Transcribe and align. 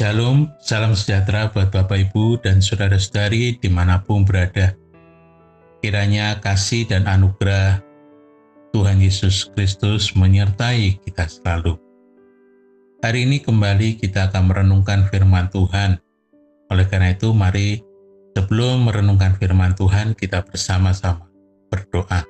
Shalom, 0.00 0.48
salam 0.56 0.96
sejahtera 0.96 1.52
buat 1.52 1.68
Bapak 1.68 2.08
Ibu 2.08 2.40
dan 2.40 2.64
saudara-saudari 2.64 3.60
di 3.60 3.68
mana 3.68 4.00
pun 4.00 4.24
berada. 4.24 4.72
Kiranya 5.84 6.40
kasih 6.40 6.88
dan 6.88 7.04
anugerah 7.04 7.84
Tuhan 8.72 8.96
Yesus 8.96 9.52
Kristus 9.52 10.16
menyertai 10.16 11.04
kita 11.04 11.28
selalu. 11.28 11.76
Hari 13.04 13.28
ini 13.28 13.44
kembali 13.44 14.00
kita 14.00 14.32
akan 14.32 14.48
merenungkan 14.48 15.04
firman 15.12 15.52
Tuhan. 15.52 16.00
Oleh 16.72 16.88
karena 16.88 17.12
itu, 17.12 17.36
mari 17.36 17.84
sebelum 18.32 18.88
merenungkan 18.88 19.36
firman 19.36 19.76
Tuhan, 19.76 20.16
kita 20.16 20.40
bersama-sama 20.48 21.28
berdoa. 21.68 22.24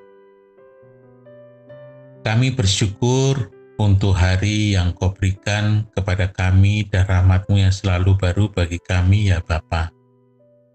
Kami 2.27 2.51
bersyukur 2.51 3.59
untuk 3.80 4.12
hari 4.12 4.77
yang 4.77 4.93
kau 4.93 5.16
berikan 5.16 5.89
kepada 5.97 6.29
kami 6.29 6.84
dan 6.93 7.09
rahmatmu 7.09 7.65
yang 7.65 7.73
selalu 7.73 8.12
baru 8.20 8.53
bagi 8.53 8.77
kami 8.77 9.33
ya 9.33 9.41
Bapa. 9.41 9.89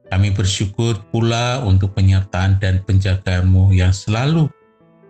Kami 0.09 0.33
bersyukur 0.33 0.97
pula 1.13 1.61
untuk 1.61 1.93
penyertaan 1.93 2.57
dan 2.57 2.81
penjagaanmu 2.81 3.77
yang 3.77 3.93
selalu 3.93 4.49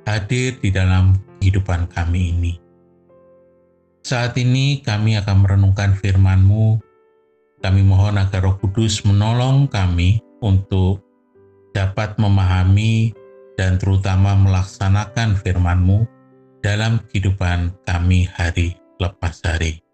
hadir 0.04 0.60
di 0.60 0.76
dalam 0.76 1.16
kehidupan 1.40 1.88
kami 1.88 2.36
ini. 2.36 2.54
Saat 4.04 4.36
ini 4.36 4.84
kami 4.84 5.16
akan 5.16 5.48
merenungkan 5.48 5.96
firman-Mu. 5.96 6.80
Kami 7.64 7.82
mohon 7.82 8.20
agar 8.22 8.46
Roh 8.46 8.60
Kudus 8.60 9.02
menolong 9.08 9.72
kami 9.72 10.22
untuk 10.44 11.02
dapat 11.72 12.14
memahami 12.20 13.16
dan 13.56 13.80
terutama 13.80 14.36
melaksanakan 14.38 15.40
firman-Mu 15.40 16.15
dalam 16.66 16.98
kehidupan 17.06 17.78
kami 17.86 18.26
hari 18.26 18.74
lepas 18.98 19.38
hari, 19.46 19.86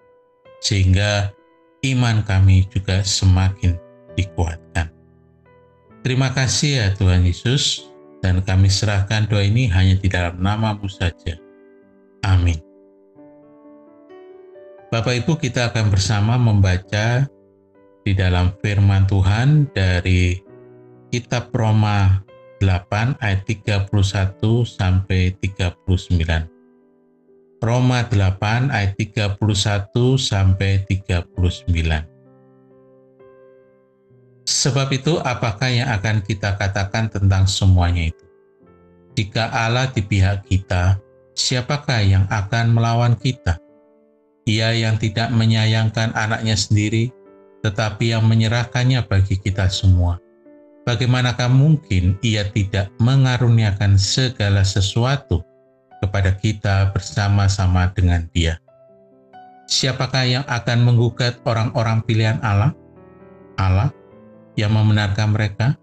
sehingga 0.64 1.36
iman 1.84 2.24
kami 2.24 2.64
juga 2.72 3.04
semakin 3.04 3.76
dikuatkan. 4.16 4.88
Terima 6.00 6.32
kasih 6.32 6.72
ya 6.80 6.88
Tuhan 6.96 7.28
Yesus, 7.28 7.92
dan 8.24 8.40
kami 8.40 8.72
serahkan 8.72 9.28
doa 9.28 9.44
ini 9.44 9.68
hanya 9.68 10.00
di 10.00 10.08
dalam 10.08 10.40
namamu 10.40 10.88
saja. 10.88 11.36
Amin. 12.24 12.64
Bapak 14.96 15.28
Ibu 15.28 15.36
kita 15.44 15.76
akan 15.76 15.92
bersama 15.92 16.40
membaca 16.40 17.28
di 18.08 18.16
dalam 18.16 18.56
firman 18.64 19.04
Tuhan 19.12 19.68
dari 19.76 20.40
kitab 21.12 21.52
Roma 21.52 22.24
8 22.64 23.20
ayat 23.20 23.44
31 23.44 23.92
sampai 24.64 25.36
39. 25.36 26.61
Roma 27.62 28.02
8 28.10 28.74
ayat 28.74 28.98
31 28.98 29.38
sampai 30.18 30.82
39. 30.90 31.30
Sebab 34.50 34.90
itu 34.90 35.22
apakah 35.22 35.70
yang 35.70 35.94
akan 35.94 36.26
kita 36.26 36.58
katakan 36.58 37.14
tentang 37.14 37.46
semuanya 37.46 38.10
itu? 38.10 38.26
Jika 39.14 39.54
Allah 39.54 39.94
di 39.94 40.02
pihak 40.02 40.50
kita, 40.50 40.98
siapakah 41.38 42.02
yang 42.02 42.26
akan 42.34 42.74
melawan 42.74 43.14
kita? 43.14 43.62
Ia 44.50 44.74
yang 44.74 44.98
tidak 44.98 45.30
menyayangkan 45.30 46.18
anaknya 46.18 46.58
sendiri, 46.58 47.14
tetapi 47.62 48.10
yang 48.10 48.26
menyerahkannya 48.26 49.06
bagi 49.06 49.38
kita 49.38 49.70
semua. 49.70 50.18
Bagaimanakah 50.90 51.54
mungkin 51.54 52.18
ia 52.26 52.42
tidak 52.50 52.90
mengaruniakan 52.98 54.02
segala 54.02 54.66
sesuatu 54.66 55.46
kepada 56.02 56.34
kita 56.36 56.90
bersama-sama 56.92 57.94
dengan 57.94 58.26
Dia. 58.34 58.58
Siapakah 59.72 60.26
yang 60.28 60.46
akan 60.50 60.84
menggugat 60.84 61.40
orang-orang 61.48 62.04
pilihan 62.04 62.42
Allah? 62.44 62.76
Allah 63.56 63.94
yang 64.60 64.76
membenarkan 64.76 65.32
mereka? 65.32 65.80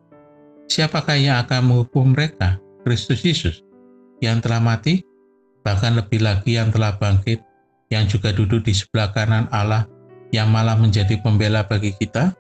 Siapakah 0.69 1.17
yang 1.17 1.41
akan 1.41 1.73
menghukum 1.73 2.13
mereka? 2.13 2.61
Kristus 2.85 3.25
Yesus 3.25 3.65
yang 4.21 4.43
telah 4.45 4.61
mati, 4.61 5.01
bahkan 5.65 5.97
lebih 5.97 6.21
lagi 6.21 6.59
yang 6.59 6.69
telah 6.69 6.99
bangkit, 6.99 7.41
yang 7.89 8.05
juga 8.05 8.35
duduk 8.35 8.67
di 8.67 8.75
sebelah 8.77 9.15
kanan 9.15 9.49
Allah, 9.55 9.89
yang 10.35 10.53
malah 10.53 10.77
menjadi 10.77 11.17
pembela 11.25 11.65
bagi 11.65 11.95
kita? 11.97 12.35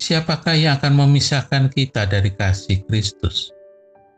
Siapakah 0.00 0.56
yang 0.56 0.80
akan 0.80 0.96
memisahkan 0.96 1.68
kita 1.68 2.08
dari 2.08 2.32
kasih 2.32 2.80
Kristus? 2.88 3.52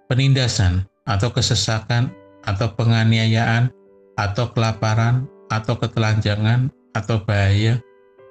Penindasan, 0.07 0.87
atau 1.09 1.29
kesesakan, 1.31 2.11
atau 2.47 2.71
penganiayaan, 2.75 3.71
atau 4.19 4.51
kelaparan, 4.51 5.27
atau 5.51 5.79
ketelanjangan, 5.79 6.71
atau 6.95 7.23
bahaya, 7.23 7.79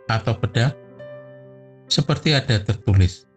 atau 0.08 0.36
pedang? 0.36 0.74
Seperti 1.92 2.31
ada 2.36 2.60
tertulis, 2.64 3.28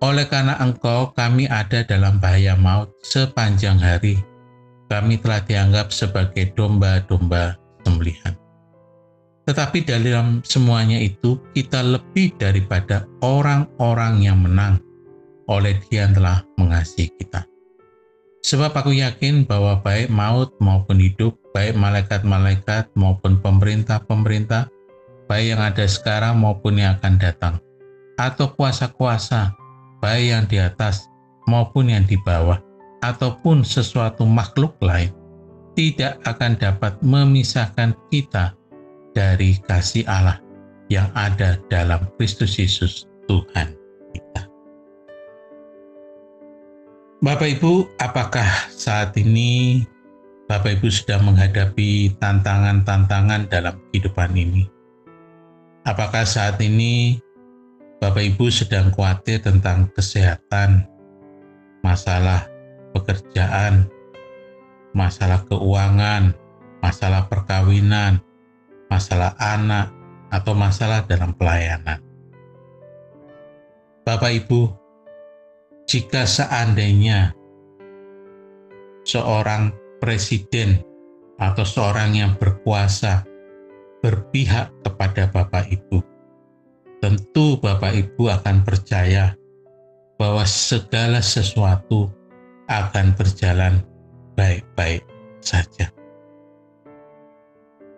oleh 0.00 0.24
karena 0.28 0.56
engkau 0.60 1.12
kami 1.12 1.44
ada 1.48 1.84
dalam 1.84 2.16
bahaya 2.20 2.56
maut 2.56 2.88
sepanjang 3.04 3.76
hari, 3.76 4.16
kami 4.88 5.20
telah 5.20 5.44
dianggap 5.44 5.92
sebagai 5.92 6.52
domba-domba 6.56 7.56
sembelihan. 7.84 8.32
Tetapi 9.44 9.82
dalam 9.82 10.40
semuanya 10.46 11.00
itu 11.00 11.40
kita 11.56 11.82
lebih 11.82 12.32
daripada 12.38 13.04
orang-orang 13.24 14.24
yang 14.24 14.38
menang 14.40 14.80
oleh 15.50 15.74
dia 15.88 16.06
yang 16.06 16.14
telah 16.14 16.38
mengasihi 16.54 17.10
kita. 17.18 17.49
Sebab 18.40 18.72
aku 18.72 18.96
yakin 18.96 19.44
bahwa 19.44 19.78
baik 19.84 20.08
maut 20.08 20.48
maupun 20.64 20.96
hidup, 20.96 21.36
baik 21.52 21.76
malaikat-malaikat 21.76 22.88
maupun 22.96 23.36
pemerintah-pemerintah, 23.44 24.72
baik 25.28 25.46
yang 25.56 25.62
ada 25.62 25.84
sekarang 25.84 26.40
maupun 26.40 26.80
yang 26.80 26.96
akan 26.96 27.20
datang, 27.20 27.54
atau 28.16 28.48
kuasa-kuasa, 28.56 29.52
baik 30.00 30.24
yang 30.24 30.44
di 30.48 30.56
atas 30.56 31.06
maupun 31.44 31.92
yang 31.92 32.08
di 32.08 32.16
bawah, 32.24 32.56
ataupun 33.04 33.60
sesuatu 33.60 34.24
makhluk 34.24 34.72
lain, 34.80 35.12
tidak 35.76 36.16
akan 36.24 36.56
dapat 36.56 36.96
memisahkan 37.04 37.92
kita 38.08 38.56
dari 39.14 39.60
kasih 39.68 40.02
Allah 40.08 40.40
yang 40.90 41.06
ada 41.14 41.56
dalam 41.70 42.02
Kristus 42.18 42.58
Yesus 42.58 43.06
Tuhan 43.30 43.78
kita. 44.10 44.49
Bapak 47.20 47.60
Ibu, 47.60 48.00
apakah 48.00 48.48
saat 48.72 49.12
ini 49.20 49.84
Bapak 50.48 50.80
Ibu 50.80 50.88
sudah 50.88 51.20
menghadapi 51.20 52.16
tantangan-tantangan 52.16 53.44
dalam 53.52 53.76
kehidupan 53.92 54.32
ini? 54.32 54.64
Apakah 55.84 56.24
saat 56.24 56.56
ini 56.64 57.20
Bapak 58.00 58.24
Ibu 58.24 58.48
sedang 58.48 58.88
khawatir 58.88 59.44
tentang 59.44 59.92
kesehatan, 59.92 60.88
masalah 61.84 62.48
pekerjaan, 62.96 63.84
masalah 64.96 65.44
keuangan, 65.44 66.32
masalah 66.80 67.28
perkawinan, 67.28 68.16
masalah 68.88 69.36
anak, 69.36 69.92
atau 70.32 70.56
masalah 70.56 71.04
dalam 71.04 71.36
pelayanan? 71.36 72.00
Bapak 74.08 74.32
Ibu, 74.40 74.79
jika 75.90 76.22
seandainya 76.22 77.34
seorang 79.02 79.74
presiden 79.98 80.78
atau 81.42 81.66
seorang 81.66 82.14
yang 82.14 82.38
berkuasa 82.38 83.26
berpihak 83.98 84.70
kepada 84.86 85.26
Bapak 85.34 85.66
Ibu, 85.66 85.98
tentu 87.02 87.58
Bapak 87.58 87.90
Ibu 87.90 88.30
akan 88.30 88.62
percaya 88.62 89.34
bahwa 90.14 90.46
segala 90.46 91.18
sesuatu 91.18 92.06
akan 92.70 93.10
berjalan 93.18 93.82
baik-baik 94.38 95.02
saja. 95.42 95.90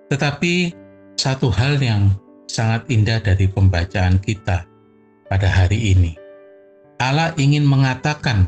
Tetapi 0.08 0.72
satu 1.20 1.52
hal 1.52 1.76
yang 1.76 2.08
sangat 2.48 2.88
indah 2.88 3.20
dari 3.20 3.44
pembacaan 3.52 4.16
kita 4.16 4.64
pada 5.28 5.48
hari 5.48 5.92
ini 5.92 6.21
Allah 7.02 7.34
ingin 7.34 7.66
mengatakan 7.66 8.46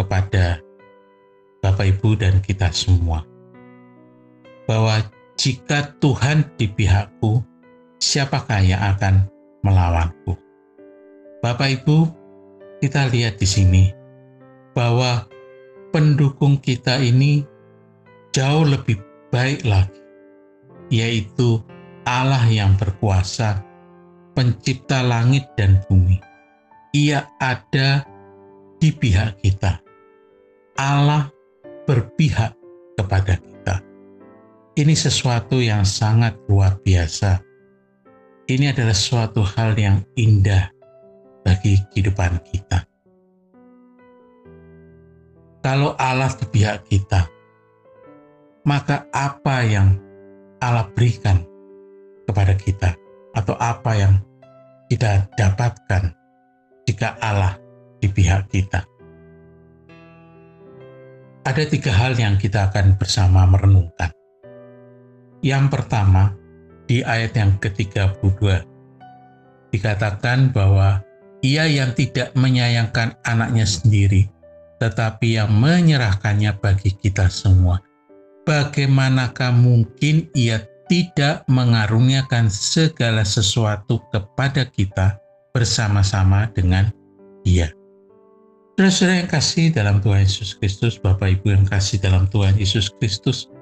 kepada 0.00 0.56
Bapak 1.60 1.84
Ibu 1.84 2.16
dan 2.16 2.40
kita 2.40 2.72
semua 2.72 3.28
bahwa 4.64 5.04
jika 5.36 5.92
Tuhan 6.00 6.48
di 6.56 6.64
pihakku, 6.64 7.44
siapakah 8.00 8.64
yang 8.64 8.80
akan 8.96 9.28
melawanku? 9.60 10.32
Bapak 11.44 11.84
Ibu, 11.84 12.08
kita 12.80 13.04
lihat 13.12 13.36
di 13.36 13.44
sini 13.44 13.84
bahwa 14.72 15.28
pendukung 15.92 16.56
kita 16.56 16.96
ini 17.04 17.44
jauh 18.32 18.64
lebih 18.64 18.96
baik 19.28 19.60
lagi, 19.68 20.00
yaitu 20.88 21.60
Allah 22.08 22.48
yang 22.48 22.80
berkuasa, 22.80 23.60
pencipta 24.32 25.04
langit 25.04 25.44
dan 25.60 25.84
bumi 25.84 26.29
ia 26.90 27.30
ada 27.38 28.02
di 28.82 28.90
pihak 28.90 29.38
kita. 29.42 29.78
Allah 30.74 31.30
berpihak 31.86 32.56
kepada 32.98 33.38
kita. 33.38 33.74
Ini 34.74 34.94
sesuatu 34.96 35.60
yang 35.60 35.86
sangat 35.86 36.38
luar 36.46 36.78
biasa. 36.82 37.46
ini 38.50 38.66
adalah 38.66 38.98
suatu 38.98 39.46
hal 39.46 39.78
yang 39.78 40.02
indah 40.18 40.74
bagi 41.46 41.78
kehidupan 41.94 42.42
kita. 42.50 42.82
Kalau 45.62 45.94
Allah 45.94 46.34
di 46.34 46.50
pihak 46.50 46.82
kita, 46.90 47.30
maka 48.66 49.06
apa 49.14 49.62
yang 49.62 49.94
Allah 50.58 50.90
berikan 50.90 51.46
kepada 52.26 52.58
kita 52.58 52.90
atau 53.38 53.54
apa 53.62 53.94
yang 53.94 54.18
kita 54.90 55.30
dapatkan 55.38 56.10
jika 56.90 57.14
Allah 57.22 57.54
di 58.02 58.10
pihak 58.10 58.50
kita. 58.50 58.82
Ada 61.46 61.64
tiga 61.70 61.94
hal 61.94 62.18
yang 62.18 62.34
kita 62.36 62.68
akan 62.68 62.98
bersama 62.98 63.46
merenungkan. 63.46 64.10
Yang 65.40 65.72
pertama, 65.72 66.34
di 66.84 67.00
ayat 67.00 67.32
yang 67.38 67.56
ke-32, 67.62 68.66
dikatakan 69.72 70.50
bahwa 70.52 71.00
ia 71.40 71.64
yang 71.64 71.96
tidak 71.96 72.34
menyayangkan 72.36 73.16
anaknya 73.24 73.64
sendiri, 73.64 74.28
tetapi 74.82 75.40
yang 75.40 75.48
menyerahkannya 75.48 76.52
bagi 76.60 76.92
kita 76.92 77.30
semua 77.32 77.80
bagaimanakah 78.50 79.54
mungkin 79.54 80.26
ia 80.34 80.64
tidak 80.90 81.46
mengaruniakan 81.46 82.50
segala 82.50 83.22
sesuatu 83.22 84.02
kepada 84.10 84.66
kita 84.66 85.19
bersama-sama 85.52 86.50
dengan 86.54 86.90
dia. 87.46 87.70
Saudara-saudara 88.74 89.20
yang 89.20 89.30
kasih 89.30 89.66
dalam 89.76 89.96
Tuhan 90.00 90.24
Yesus 90.24 90.56
Kristus, 90.56 90.96
Bapak 90.96 91.36
Ibu 91.36 91.52
yang 91.52 91.66
kasih 91.68 92.00
dalam 92.00 92.24
Tuhan 92.32 92.56
Yesus 92.56 92.88
Kristus, 92.96 93.52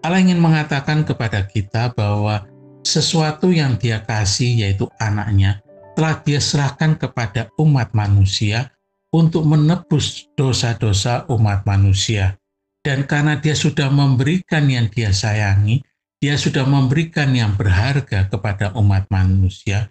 Allah 0.00 0.20
ingin 0.20 0.40
mengatakan 0.40 1.04
kepada 1.04 1.44
kita 1.44 1.92
bahwa 1.92 2.48
sesuatu 2.84 3.52
yang 3.52 3.76
dia 3.76 4.00
kasih 4.04 4.64
yaitu 4.64 4.88
anaknya 5.00 5.60
telah 5.96 6.20
dia 6.24 6.40
serahkan 6.40 6.96
kepada 6.96 7.48
umat 7.60 7.92
manusia 7.92 8.72
untuk 9.12 9.44
menebus 9.48 10.28
dosa-dosa 10.36 11.24
umat 11.28 11.64
manusia 11.64 12.36
dan 12.84 13.08
karena 13.08 13.40
dia 13.40 13.56
sudah 13.56 13.88
memberikan 13.88 14.68
yang 14.68 14.92
dia 14.92 15.08
sayangi, 15.08 15.80
dia 16.20 16.36
sudah 16.36 16.68
memberikan 16.68 17.32
yang 17.32 17.56
berharga 17.56 18.28
kepada 18.28 18.76
umat 18.76 19.08
manusia, 19.08 19.88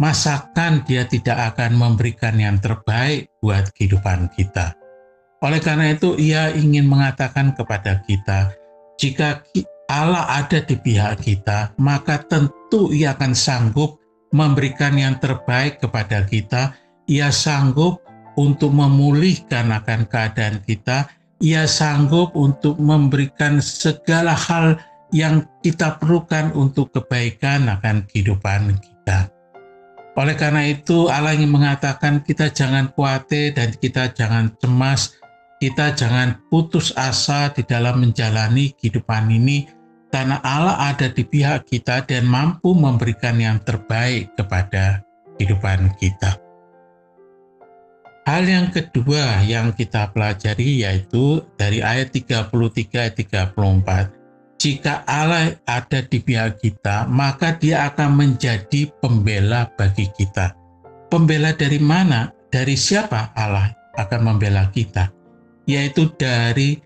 masakan 0.00 0.82
dia 0.82 1.06
tidak 1.06 1.54
akan 1.54 1.78
memberikan 1.78 2.34
yang 2.38 2.58
terbaik 2.58 3.30
buat 3.38 3.70
kehidupan 3.78 4.30
kita. 4.34 4.74
Oleh 5.44 5.60
karena 5.60 5.92
itu, 5.92 6.16
ia 6.16 6.50
ingin 6.56 6.88
mengatakan 6.88 7.52
kepada 7.52 8.00
kita, 8.08 8.50
jika 8.96 9.44
Allah 9.92 10.24
ada 10.40 10.64
di 10.64 10.74
pihak 10.80 11.20
kita, 11.20 11.76
maka 11.76 12.24
tentu 12.24 12.88
ia 12.90 13.12
akan 13.12 13.36
sanggup 13.36 14.00
memberikan 14.32 14.96
yang 14.96 15.20
terbaik 15.20 15.78
kepada 15.84 16.24
kita. 16.24 16.72
Ia 17.04 17.28
sanggup 17.28 18.00
untuk 18.40 18.72
memulihkan 18.72 19.68
akan 19.68 20.08
keadaan 20.08 20.64
kita, 20.64 21.12
ia 21.44 21.68
sanggup 21.68 22.32
untuk 22.32 22.80
memberikan 22.80 23.60
segala 23.60 24.32
hal 24.32 24.80
yang 25.12 25.44
kita 25.60 26.00
perlukan 26.00 26.50
untuk 26.56 26.90
kebaikan 26.96 27.68
akan 27.68 28.08
kehidupan 28.08 28.80
kita. 28.80 29.33
Oleh 30.14 30.38
karena 30.38 30.62
itu, 30.70 31.10
Allah 31.10 31.34
ingin 31.34 31.50
mengatakan 31.50 32.22
kita 32.22 32.46
jangan 32.54 32.86
khawatir 32.94 33.50
dan 33.50 33.74
kita 33.74 34.14
jangan 34.14 34.54
cemas, 34.62 35.18
kita 35.58 35.90
jangan 35.90 36.38
putus 36.54 36.94
asa 36.94 37.50
di 37.50 37.66
dalam 37.66 37.98
menjalani 37.98 38.70
kehidupan 38.78 39.26
ini, 39.26 39.66
karena 40.14 40.38
Allah 40.46 40.94
ada 40.94 41.10
di 41.10 41.26
pihak 41.26 41.66
kita 41.66 42.06
dan 42.06 42.30
mampu 42.30 42.78
memberikan 42.78 43.34
yang 43.42 43.58
terbaik 43.66 44.30
kepada 44.38 45.02
kehidupan 45.34 45.90
kita. 45.98 46.38
Hal 48.24 48.46
yang 48.48 48.72
kedua 48.72 49.44
yang 49.44 49.74
kita 49.76 50.08
pelajari 50.14 50.86
yaitu 50.86 51.44
dari 51.60 51.84
ayat 51.84 52.08
33 52.08 52.48
ayat 52.96 53.14
34. 53.20 54.23
Jika 54.64 55.04
Allah 55.04 55.60
ada 55.68 56.00
di 56.08 56.24
pihak 56.24 56.64
kita, 56.64 57.04
maka 57.04 57.52
dia 57.60 57.84
akan 57.92 58.16
menjadi 58.16 58.88
pembela 58.96 59.68
bagi 59.76 60.08
kita. 60.16 60.56
Pembela 61.12 61.52
dari 61.52 61.76
mana? 61.76 62.32
Dari 62.48 62.72
siapa 62.72 63.36
Allah 63.36 63.76
akan 64.00 64.24
membela 64.24 64.72
kita? 64.72 65.12
Yaitu 65.68 66.08
dari 66.16 66.80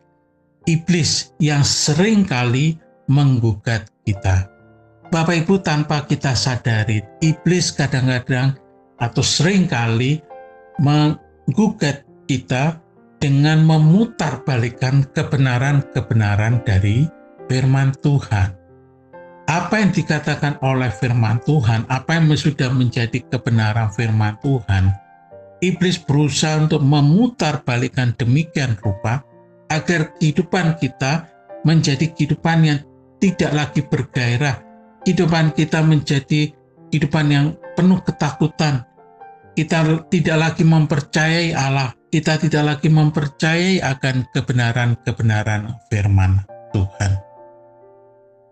iblis 0.66 1.30
yang 1.38 1.62
sering 1.62 2.26
kali 2.26 2.74
menggugat 3.06 3.86
kita. 4.02 4.50
Bapak 5.14 5.46
Ibu 5.46 5.62
tanpa 5.62 6.02
kita 6.02 6.34
sadari, 6.34 6.98
iblis 7.22 7.70
kadang-kadang 7.70 8.58
atau 8.98 9.22
sering 9.22 9.70
kali 9.70 10.18
menggugat 10.82 12.02
kita 12.26 12.82
dengan 13.22 13.62
memutarbalikkan 13.62 15.06
kebenaran-kebenaran 15.14 16.58
dari 16.66 17.06
firman 17.48 17.96
Tuhan. 18.04 18.54
Apa 19.48 19.80
yang 19.80 19.90
dikatakan 19.96 20.60
oleh 20.60 20.92
firman 20.92 21.40
Tuhan, 21.48 21.88
apa 21.88 22.20
yang 22.20 22.28
sudah 22.36 22.68
menjadi 22.68 23.24
kebenaran 23.32 23.88
firman 23.96 24.36
Tuhan, 24.44 24.92
iblis 25.64 25.96
berusaha 25.96 26.68
untuk 26.68 26.84
memutarbalikkan 26.84 28.12
demikian 28.20 28.76
rupa 28.84 29.24
agar 29.72 30.12
kehidupan 30.20 30.76
kita 30.76 31.32
menjadi 31.64 32.12
kehidupan 32.12 32.58
yang 32.60 32.80
tidak 33.24 33.52
lagi 33.56 33.80
bergairah, 33.80 34.60
kehidupan 35.08 35.56
kita 35.56 35.80
menjadi 35.80 36.52
kehidupan 36.92 37.26
yang 37.32 37.46
penuh 37.72 38.04
ketakutan, 38.04 38.84
kita 39.56 40.06
tidak 40.12 40.36
lagi 40.36 40.62
mempercayai 40.62 41.56
Allah, 41.56 41.96
kita 42.12 42.36
tidak 42.36 42.76
lagi 42.76 42.92
mempercayai 42.92 43.80
akan 43.80 44.28
kebenaran-kebenaran 44.36 45.72
firman 45.88 46.44
Tuhan. 46.76 47.27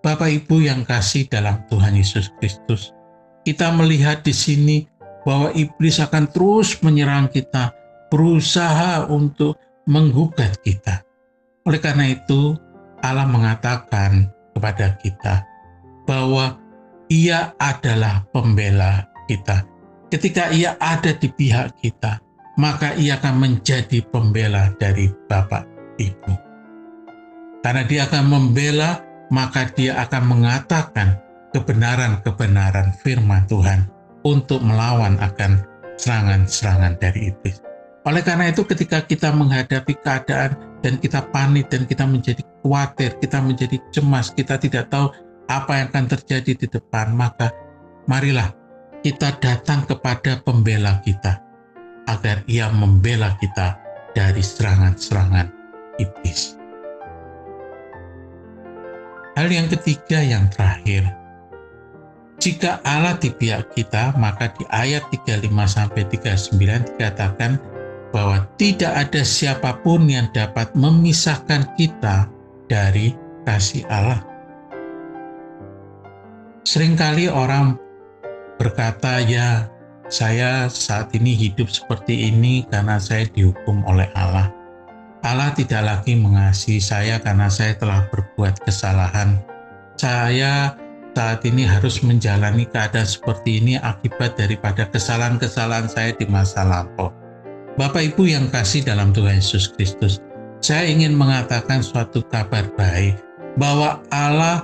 Bapak 0.06 0.30
Ibu 0.30 0.62
yang 0.62 0.86
kasih 0.86 1.26
dalam 1.26 1.66
Tuhan 1.66 1.98
Yesus 1.98 2.30
Kristus, 2.38 2.94
kita 3.42 3.74
melihat 3.74 4.22
di 4.22 4.30
sini 4.30 4.86
bahwa 5.26 5.50
iblis 5.58 5.98
akan 5.98 6.30
terus 6.30 6.78
menyerang 6.86 7.26
kita, 7.26 7.74
berusaha 8.14 9.10
untuk 9.10 9.58
menggugat 9.90 10.62
kita. 10.62 11.02
Oleh 11.66 11.82
karena 11.82 12.14
itu, 12.14 12.54
Allah 13.02 13.26
mengatakan 13.26 14.30
kepada 14.54 14.94
kita 15.02 15.42
bahwa 16.06 16.54
Ia 17.10 17.54
adalah 17.58 18.26
pembela 18.30 19.10
kita 19.26 19.66
ketika 20.10 20.50
ia 20.54 20.78
ada 20.78 21.14
di 21.14 21.28
pihak 21.30 21.78
kita, 21.82 22.18
maka 22.58 22.94
ia 22.96 23.18
akan 23.18 23.42
menjadi 23.42 24.02
pembela 24.10 24.72
dari 24.78 25.10
Bapak 25.26 25.66
Ibu. 25.98 26.34
Karena 27.62 27.82
dia 27.82 28.06
akan 28.06 28.24
membela, 28.30 29.02
maka 29.32 29.66
dia 29.74 29.98
akan 30.06 30.22
mengatakan 30.26 31.18
kebenaran-kebenaran 31.50 32.94
firman 33.00 33.46
Tuhan 33.48 33.88
untuk 34.26 34.60
melawan 34.62 35.16
akan 35.22 35.62
serangan-serangan 35.96 36.98
dari 37.00 37.32
iblis. 37.32 37.62
Oleh 38.06 38.22
karena 38.22 38.54
itu 38.54 38.62
ketika 38.62 39.02
kita 39.02 39.34
menghadapi 39.34 39.98
keadaan 39.98 40.54
dan 40.78 40.94
kita 41.02 41.26
panik 41.34 41.66
dan 41.66 41.90
kita 41.90 42.06
menjadi 42.06 42.42
khawatir, 42.62 43.18
kita 43.18 43.42
menjadi 43.42 43.82
cemas, 43.90 44.30
kita 44.30 44.54
tidak 44.62 44.86
tahu 44.94 45.10
apa 45.50 45.82
yang 45.82 45.88
akan 45.90 46.06
terjadi 46.14 46.52
di 46.54 46.66
depan, 46.70 47.10
maka 47.14 47.50
marilah 48.06 48.54
kita 49.02 49.34
datang 49.42 49.82
kepada 49.86 50.38
pembela 50.46 51.02
kita 51.02 51.42
agar 52.06 52.46
ia 52.46 52.70
membela 52.70 53.34
kita 53.42 53.74
dari 54.14 54.42
serangan-serangan 54.42 55.50
iblis. 55.98 56.54
Hal 59.36 59.52
yang 59.52 59.68
ketiga 59.68 60.24
yang 60.24 60.48
terakhir, 60.48 61.12
jika 62.40 62.80
Allah 62.88 63.20
di 63.20 63.28
pihak 63.28 63.68
kita, 63.76 64.16
maka 64.16 64.48
di 64.56 64.64
ayat 64.72 65.04
35 65.12 65.52
sampai 65.68 66.02
39 66.08 66.88
dikatakan 66.96 67.60
bahwa 68.16 68.48
tidak 68.56 68.92
ada 68.96 69.20
siapa 69.20 69.76
pun 69.84 70.08
yang 70.08 70.28
dapat 70.32 70.72
memisahkan 70.72 71.68
kita 71.76 72.32
dari 72.64 73.12
kasih 73.44 73.84
Allah. 73.92 74.24
Seringkali 76.64 77.28
orang 77.28 77.76
berkata, 78.56 79.20
"Ya, 79.20 79.68
saya 80.06 80.70
saat 80.70 81.10
ini 81.18 81.34
hidup 81.34 81.66
seperti 81.66 82.30
ini 82.30 82.62
karena 82.70 82.98
saya 83.02 83.26
dihukum 83.34 83.82
oleh 83.90 84.06
Allah. 84.14 84.50
Allah 85.26 85.50
tidak 85.58 85.82
lagi 85.82 86.14
mengasihi 86.14 86.78
saya 86.78 87.18
karena 87.18 87.50
saya 87.50 87.74
telah 87.74 88.06
berbuat 88.14 88.62
kesalahan. 88.62 89.42
Saya 89.98 90.78
saat 91.18 91.42
ini 91.42 91.66
harus 91.66 91.98
menjalani 92.06 92.62
keadaan 92.70 93.10
seperti 93.10 93.58
ini 93.58 93.74
akibat 93.82 94.38
daripada 94.38 94.86
kesalahan-kesalahan 94.86 95.90
saya 95.90 96.14
di 96.14 96.30
masa 96.30 96.62
lampau." 96.62 97.10
Bapak 97.74 98.14
Ibu 98.14 98.30
yang 98.30 98.46
kasih 98.54 98.86
dalam 98.86 99.10
Tuhan 99.10 99.42
Yesus 99.42 99.74
Kristus, 99.74 100.22
saya 100.62 100.86
ingin 100.86 101.18
mengatakan 101.18 101.82
suatu 101.82 102.22
kabar 102.30 102.70
baik 102.78 103.18
bahwa 103.58 103.98
Allah 104.14 104.62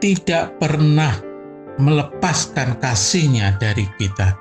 tidak 0.00 0.56
pernah 0.56 1.12
melepaskan 1.76 2.80
kasihnya 2.80 3.54
dari 3.60 3.84
kita. 4.00 4.32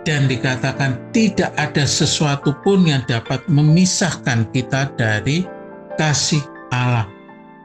Dan 0.00 0.26
dikatakan 0.32 0.96
tidak 1.12 1.52
ada 1.60 1.84
sesuatu 1.84 2.56
pun 2.64 2.88
yang 2.88 3.04
dapat 3.04 3.44
memisahkan 3.52 4.48
kita 4.50 4.88
dari 4.96 5.44
kasih 6.00 6.40
Allah. 6.72 7.04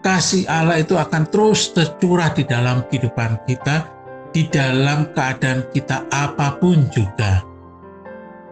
Kasih 0.04 0.44
Allah 0.46 0.84
itu 0.84 1.00
akan 1.00 1.25
terus 1.32 1.72
tercurah 1.72 2.30
di 2.36 2.44
dalam 2.44 2.84
kehidupan 2.92 3.39
kita, 3.48 3.88
di 4.36 4.46
dalam 4.51 5.10
keadaan 5.15 5.63
kita 5.72 6.04
apa 6.12 6.60
pun 6.60 6.86
juga. 6.92 7.42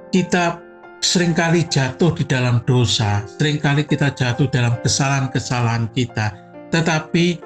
Kita 0.09 0.63
sering 1.03 1.35
kali 1.35 1.67
jatuh 1.67 2.15
di 2.15 2.23
dalam 2.23 2.63
dosa, 2.63 3.27
sering 3.27 3.59
kali 3.59 3.83
kita 3.83 4.15
jatuh 4.15 4.47
dalam 4.47 4.79
kesalahan-kesalahan 4.79 5.91
kita. 5.91 6.31
Tetapi 6.71 7.43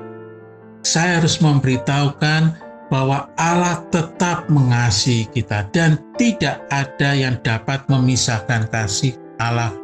saya 0.85 1.19
harus 1.19 1.41
memberitahukan 1.41 2.66
bahwa 2.87 3.27
Allah 3.35 3.83
tetap 3.91 4.47
mengasihi 4.47 5.27
kita 5.31 5.67
dan 5.75 5.99
tidak 6.15 6.63
ada 6.71 7.11
yang 7.11 7.35
dapat 7.43 7.83
memisahkan 7.91 8.67
kasih 8.71 9.15
Allah. 9.37 9.75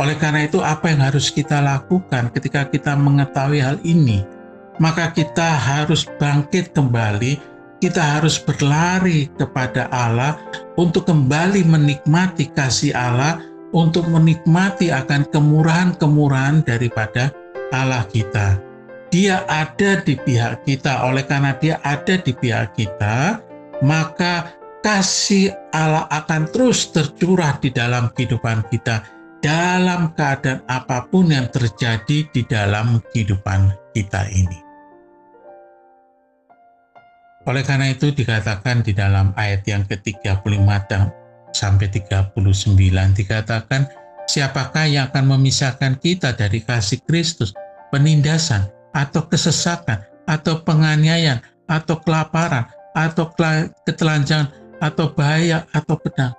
Oleh 0.00 0.18
karena 0.18 0.48
itu 0.48 0.58
apa 0.58 0.90
yang 0.90 1.04
harus 1.04 1.30
kita 1.30 1.62
lakukan 1.62 2.32
ketika 2.34 2.66
kita 2.66 2.98
mengetahui 2.98 3.60
hal 3.62 3.78
ini? 3.86 4.26
Maka 4.82 5.14
kita 5.14 5.54
harus 5.54 6.02
bangkit 6.18 6.74
kembali 6.74 7.54
kita 7.84 8.00
harus 8.00 8.40
berlari 8.40 9.28
kepada 9.36 9.92
Allah 9.92 10.40
untuk 10.80 11.04
kembali 11.04 11.68
menikmati 11.68 12.48
kasih 12.56 12.96
Allah, 12.96 13.44
untuk 13.76 14.08
menikmati 14.08 14.88
akan 14.88 15.28
kemurahan-kemurahan 15.28 16.64
daripada 16.64 17.28
Allah 17.76 18.08
kita. 18.08 18.56
Dia 19.14 19.46
ada 19.46 20.02
di 20.02 20.18
pihak 20.18 20.66
kita, 20.66 21.06
oleh 21.06 21.22
karena 21.22 21.54
Dia 21.62 21.78
ada 21.86 22.18
di 22.18 22.34
pihak 22.34 22.74
kita, 22.74 23.38
maka 23.86 24.58
kasih 24.82 25.54
Allah 25.70 26.10
akan 26.10 26.50
terus 26.50 26.90
tercurah 26.90 27.54
di 27.62 27.70
dalam 27.70 28.10
kehidupan 28.10 28.66
kita, 28.74 29.06
dalam 29.38 30.10
keadaan 30.18 30.66
apa 30.66 31.06
pun 31.14 31.30
yang 31.30 31.46
terjadi 31.54 32.26
di 32.26 32.42
dalam 32.50 32.98
kehidupan 33.14 33.70
kita 33.94 34.26
ini. 34.34 34.58
Oleh 37.46 37.62
karena 37.62 37.94
itu 37.94 38.10
dikatakan 38.10 38.82
di 38.82 38.98
dalam 38.98 39.30
ayat 39.38 39.62
yang 39.62 39.86
ke-35 39.86 40.42
sampai 41.54 41.86
39 41.86 42.34
dikatakan 43.14 43.86
siapakah 44.26 44.90
yang 44.90 45.06
akan 45.06 45.38
memisahkan 45.38 46.02
kita 46.02 46.34
dari 46.34 46.66
kasih 46.66 46.98
Kristus, 47.06 47.54
penindasan 47.94 48.74
atau 48.94 49.26
kesesakan 49.26 50.00
atau 50.24 50.62
penganiayaan 50.62 51.42
atau 51.66 51.98
kelaparan 52.00 52.70
atau 52.94 53.28
ketelanjangan 53.84 54.48
atau 54.78 55.10
bahaya 55.10 55.66
atau 55.74 55.98
pedang. 55.98 56.32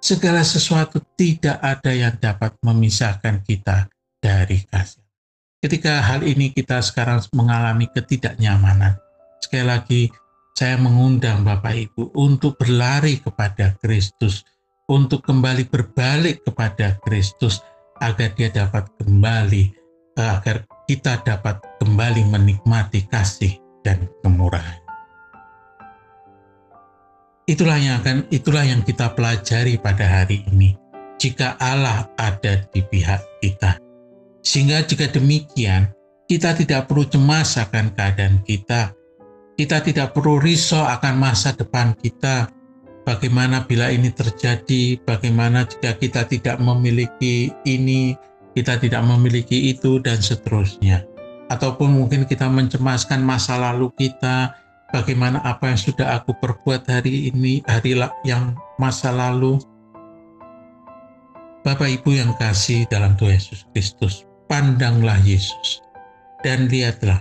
Segala 0.00 0.42
sesuatu 0.42 0.98
tidak 1.14 1.60
ada 1.60 1.92
yang 1.92 2.16
dapat 2.18 2.56
memisahkan 2.64 3.44
kita 3.44 3.86
dari 4.18 4.64
kasih. 4.66 5.04
Ketika 5.60 6.00
hal 6.00 6.24
ini 6.24 6.56
kita 6.56 6.80
sekarang 6.80 7.20
mengalami 7.36 7.84
ketidaknyamanan, 7.92 8.96
sekali 9.44 9.66
lagi 9.68 10.02
saya 10.56 10.80
mengundang 10.80 11.44
Bapak 11.44 11.76
Ibu 11.76 12.16
untuk 12.16 12.56
berlari 12.56 13.20
kepada 13.20 13.76
Kristus, 13.76 14.40
untuk 14.88 15.20
kembali 15.20 15.68
berbalik 15.68 16.48
kepada 16.48 16.96
Kristus, 17.04 17.60
agar 18.00 18.32
dia 18.32 18.48
dapat 18.48 18.88
kembali, 18.96 19.76
agar 20.16 20.64
kita 20.90 21.22
dapat 21.22 21.62
kembali 21.78 22.34
menikmati 22.34 23.06
kasih 23.06 23.54
dan 23.86 24.10
kemurahan. 24.26 24.82
Itulah 27.46 27.78
yang 27.78 28.02
akan 28.02 28.26
itulah 28.34 28.66
yang 28.66 28.82
kita 28.82 29.14
pelajari 29.14 29.78
pada 29.78 30.02
hari 30.02 30.42
ini. 30.50 30.74
Jika 31.22 31.54
Allah 31.62 32.10
ada 32.18 32.66
di 32.74 32.82
pihak 32.82 33.22
kita. 33.38 33.78
Sehingga 34.42 34.82
jika 34.82 35.06
demikian, 35.14 35.94
kita 36.26 36.58
tidak 36.58 36.90
perlu 36.90 37.06
cemas 37.06 37.54
akan 37.54 37.94
keadaan 37.94 38.42
kita, 38.42 38.90
kita 39.54 39.78
tidak 39.86 40.10
perlu 40.10 40.42
risau 40.42 40.82
akan 40.82 41.14
masa 41.22 41.54
depan 41.54 41.94
kita. 42.02 42.50
Bagaimana 43.06 43.62
bila 43.62 43.94
ini 43.94 44.10
terjadi? 44.10 44.98
Bagaimana 45.06 45.70
jika 45.70 45.94
kita 45.94 46.26
tidak 46.26 46.58
memiliki 46.58 47.54
ini, 47.62 48.18
kita 48.54 48.78
tidak 48.80 49.02
memiliki 49.06 49.70
itu, 49.70 50.02
dan 50.02 50.18
seterusnya. 50.18 51.06
Ataupun 51.50 51.90
mungkin 51.90 52.26
kita 52.26 52.46
mencemaskan 52.46 53.22
masa 53.22 53.58
lalu 53.58 53.90
kita, 53.98 54.54
bagaimana 54.94 55.42
apa 55.42 55.70
yang 55.70 55.80
sudah 55.80 56.18
aku 56.18 56.34
perbuat 56.38 56.86
hari 56.86 57.30
ini, 57.30 57.62
hari 57.66 57.98
yang 58.26 58.54
masa 58.78 59.10
lalu. 59.10 59.58
Bapak 61.60 61.90
Ibu 62.00 62.16
yang 62.16 62.32
kasih 62.40 62.88
dalam 62.88 63.18
Tuhan 63.20 63.36
Yesus 63.36 63.68
Kristus, 63.74 64.24
pandanglah 64.48 65.20
Yesus 65.22 65.84
dan 66.40 66.72
lihatlah, 66.72 67.20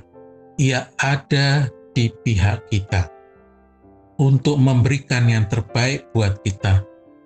ia 0.56 0.88
ada 1.04 1.68
di 1.92 2.08
pihak 2.24 2.72
kita 2.72 3.12
untuk 4.20 4.56
memberikan 4.56 5.28
yang 5.28 5.44
terbaik 5.52 6.08
buat 6.16 6.40
kita, 6.44 6.84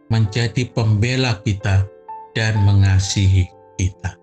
menjadi 0.10 0.66
pembela 0.74 1.38
kita, 1.46 1.86
dan 2.34 2.58
mengasihi 2.66 3.46
kita. 3.78 4.18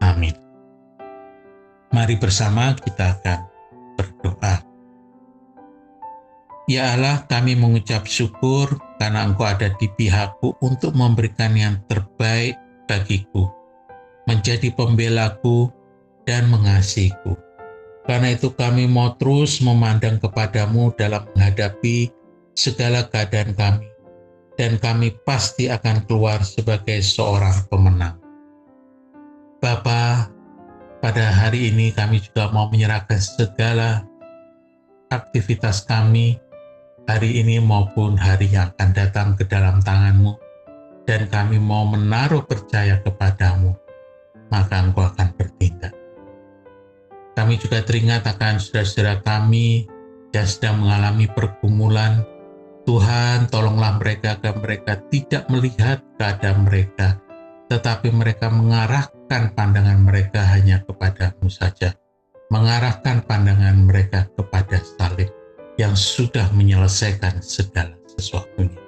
Amin. 0.00 0.34
Mari 1.92 2.16
bersama 2.16 2.72
kita 2.78 3.18
akan 3.20 3.38
berdoa. 3.98 4.62
Ya 6.70 6.94
Allah, 6.94 7.26
kami 7.26 7.58
mengucap 7.58 8.06
syukur 8.06 8.78
karena 9.02 9.26
Engkau 9.26 9.42
ada 9.42 9.74
di 9.74 9.90
pihakku 9.90 10.54
untuk 10.62 10.94
memberikan 10.94 11.50
yang 11.58 11.82
terbaik 11.90 12.54
bagiku, 12.86 13.50
menjadi 14.30 14.70
pembelaku 14.70 15.66
dan 16.22 16.46
mengasihiku. 16.46 17.34
Karena 18.06 18.38
itu 18.38 18.54
kami 18.54 18.86
mau 18.86 19.18
terus 19.18 19.58
memandang 19.58 20.22
kepadamu 20.22 20.94
dalam 20.94 21.26
menghadapi 21.34 22.10
segala 22.54 23.02
keadaan 23.10 23.50
kami, 23.58 23.90
dan 24.60 24.76
kami 24.76 25.16
pasti 25.24 25.72
akan 25.72 26.04
keluar 26.04 26.44
sebagai 26.44 27.00
seorang 27.00 27.64
pemenang. 27.72 28.20
Bapa, 29.56 30.28
pada 31.00 31.32
hari 31.32 31.72
ini 31.72 31.96
kami 31.96 32.20
juga 32.20 32.52
mau 32.52 32.68
menyerahkan 32.68 33.16
segala 33.16 34.04
aktivitas 35.08 35.88
kami 35.88 36.36
hari 37.08 37.40
ini 37.40 37.56
maupun 37.56 38.20
hari 38.20 38.52
yang 38.52 38.68
akan 38.76 38.92
datang 38.92 39.32
ke 39.32 39.48
dalam 39.48 39.80
tanganmu, 39.80 40.36
dan 41.08 41.24
kami 41.32 41.56
mau 41.56 41.88
menaruh 41.88 42.44
percaya 42.44 43.00
kepadamu, 43.00 43.72
maka 44.52 44.76
engkau 44.84 45.08
akan 45.08 45.32
bertindak. 45.40 45.96
Kami 47.32 47.56
juga 47.56 47.80
teringat 47.80 48.28
akan 48.28 48.60
saudara-saudara 48.60 49.24
kami 49.24 49.88
yang 50.36 50.44
sedang 50.44 50.84
mengalami 50.84 51.24
pergumulan. 51.32 52.28
Tuhan, 52.90 53.46
tolonglah 53.54 54.02
mereka 54.02 54.34
agar 54.34 54.58
mereka 54.58 54.98
tidak 55.14 55.46
melihat 55.46 56.02
keadaan 56.18 56.66
mereka, 56.66 57.22
tetapi 57.70 58.10
mereka 58.10 58.50
mengarahkan 58.50 59.54
pandangan 59.54 60.02
mereka 60.02 60.42
hanya 60.50 60.82
kepadamu 60.82 61.46
saja. 61.46 61.94
Mengarahkan 62.50 63.22
pandangan 63.30 63.86
mereka 63.86 64.26
kepada 64.34 64.82
salib 64.82 65.30
yang 65.78 65.94
sudah 65.94 66.50
menyelesaikan 66.50 67.38
segala 67.38 67.94
sesuatunya. 68.10 68.82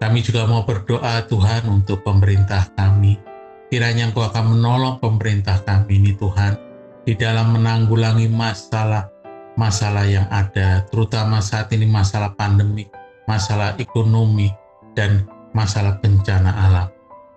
Kami 0.00 0.24
juga 0.24 0.48
mau 0.48 0.64
berdoa 0.64 1.28
Tuhan 1.28 1.68
untuk 1.68 2.00
pemerintah 2.00 2.72
kami. 2.72 3.20
Kiranya 3.68 4.08
Engkau 4.08 4.24
akan 4.24 4.56
menolong 4.56 4.96
pemerintah 4.96 5.60
kami 5.68 6.00
ini 6.00 6.16
Tuhan, 6.16 6.56
di 7.04 7.12
dalam 7.20 7.52
menanggulangi 7.52 8.32
masalah-masalah 9.56 10.06
yang 10.08 10.28
ada, 10.32 10.84
terutama 10.88 11.40
saat 11.44 11.68
ini 11.76 11.84
masalah 11.84 12.32
pandemi, 12.32 12.88
masalah 13.28 13.76
ekonomi, 13.76 14.48
dan 14.96 15.24
masalah 15.52 16.00
bencana 16.00 16.52
alam. 16.68 16.88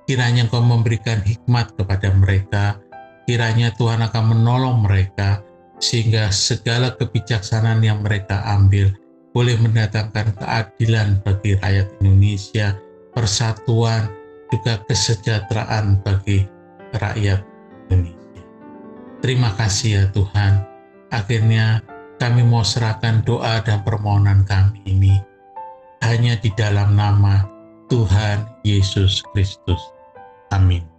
Kiranya 0.05 0.45
Engkau 0.45 0.61
memberikan 0.61 1.19
hikmat 1.25 1.73
kepada 1.75 2.13
mereka, 2.13 2.79
kiranya 3.25 3.73
Tuhan 3.75 4.05
akan 4.05 4.23
menolong 4.37 4.85
mereka, 4.85 5.41
sehingga 5.81 6.31
segala 6.31 6.93
kebijaksanaan 6.95 7.83
yang 7.83 7.99
mereka 8.05 8.39
ambil 8.47 8.93
boleh 9.35 9.59
mendatangkan 9.59 10.31
keadilan 10.39 11.19
bagi 11.27 11.59
rakyat 11.59 11.91
Indonesia, 11.99 12.79
persatuan, 13.11 14.07
juga 14.53 14.79
kesejahteraan 14.87 15.99
bagi 16.05 16.47
rakyat 16.95 17.43
Indonesia. 17.91 18.43
Terima 19.19 19.51
kasih 19.57 19.89
ya 19.91 20.03
Tuhan. 20.13 20.63
Akhirnya 21.11 21.81
kami 22.17 22.41
mau 22.47 22.63
serahkan 22.63 23.21
doa 23.27 23.59
dan 23.63 23.83
permohonan 23.83 24.47
kami 24.47 24.79
ini 24.87 25.15
hanya 26.05 26.37
di 26.39 26.53
dalam 26.53 26.95
nama 26.95 27.43
Tuhan 27.91 28.45
Yesus 28.65 29.21
Kristus. 29.33 29.81
Amin. 30.53 30.94